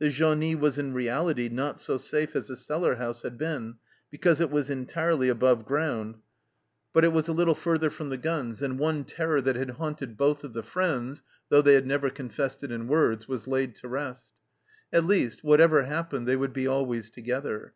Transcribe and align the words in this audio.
The 0.00 0.08
genie 0.10 0.56
was 0.56 0.76
in 0.76 0.92
reality 0.92 1.48
not 1.48 1.78
so 1.78 1.98
safe 1.98 2.34
as 2.34 2.48
the 2.48 2.56
cellar 2.56 2.96
house 2.96 3.22
had 3.22 3.38
been, 3.38 3.76
because 4.10 4.40
it 4.40 4.50
was 4.50 4.70
entirely 4.70 5.28
above 5.28 5.64
ground, 5.64 6.16
but 6.92 7.04
it 7.04 7.10
200 7.10 7.10
THE 7.10 7.10
CELLAR 7.10 7.10
HOUSE 7.10 7.12
OF 7.12 7.14
PERVYSE 7.14 7.14
was 7.14 7.28
a 7.28 7.38
little 7.38 7.62
further 7.62 7.90
from 7.96 8.08
the 8.08 8.16
guns, 8.16 8.62
and 8.62 8.78
one 8.80 9.04
terror 9.04 9.40
that 9.40 9.54
had 9.54 9.70
haunted 9.70 10.16
both 10.16 10.42
of 10.42 10.52
the 10.54 10.64
friends, 10.64 11.22
though 11.48 11.62
they 11.62 11.74
had 11.74 11.86
never 11.86 12.10
confessed 12.10 12.64
it 12.64 12.72
in 12.72 12.88
words, 12.88 13.28
was 13.28 13.46
laid 13.46 13.76
to 13.76 13.86
rest. 13.86 14.32
At 14.92 15.06
least, 15.06 15.44
whatever 15.44 15.84
happened, 15.84 16.26
they 16.26 16.34
would 16.34 16.52
be 16.52 16.66
always 16.66 17.08
together. 17.08 17.74